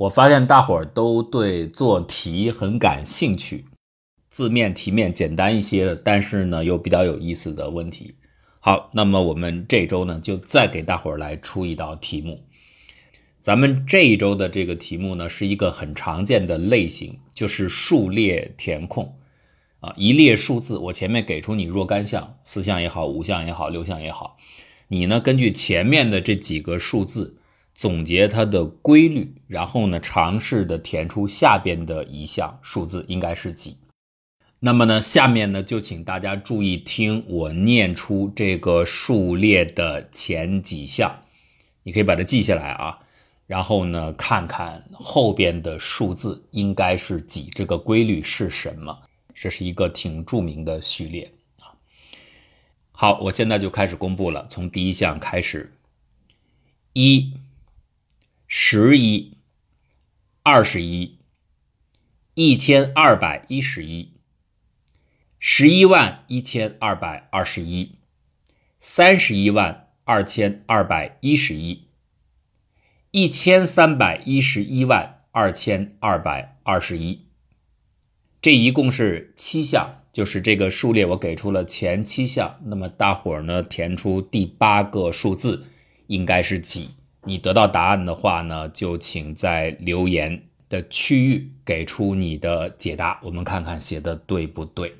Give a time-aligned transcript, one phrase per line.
[0.00, 3.66] 我发现大伙儿都对做题很感兴趣，
[4.30, 8.14] 字面题面简单一些的，但是呢又比较有意思的问题。
[8.60, 12.42] 好，那么我们这周呢就再给大伙儿来出一道题目。
[13.40, 19.16] 咱们这一周的这个题目呢是一个很常见的类型，就是数列填空。
[19.80, 24.38] 啊，一列数字，我前面给出你若干项，四项也好，五项也好，六项也好，
[24.88, 27.36] 你呢根据前面的这几个数字
[27.80, 33.78] 总结它的规律，然后呢尝试的填出下边的一项数字应该是几。
[34.58, 41.22] 那么呢，下面呢就请大家注意听我念出这个数列的前几项，
[41.82, 42.98] 你可以把它记下来啊，
[43.46, 48.98] 然后呢看看后边的数字应该是几，这个规律是什么。
[49.32, 51.72] 这是一个挺著名的序列啊。
[52.92, 55.72] 好，我现在就开始公布了，从第一项开始：
[56.92, 57.32] 一、
[58.52, 59.36] 十一、
[60.42, 61.20] 二十一、
[62.34, 64.10] 一千二百一十一、
[65.38, 67.92] 十一万一千二百二十一、
[68.80, 71.84] 三十一万二千二百一十一、
[73.12, 77.26] 一千三百一十一万二千二百二十一。
[78.42, 85.66] 这一共是七项，就是这个数列我给出了前七项，那么大伙儿呢填出第八个数字
[86.08, 86.90] 应该是几？
[87.24, 94.94] 你得到答案的话呢，就请在留言的区域给出你的解答，我们看看写的对不对。